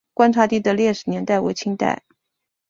[0.15, 2.01] 观察第的历史年代为清代。